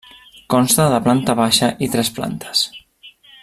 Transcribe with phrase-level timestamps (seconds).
[0.53, 2.67] Consta de planta baixa i tres plantes.